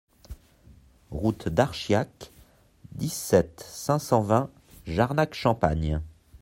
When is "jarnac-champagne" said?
4.87-6.01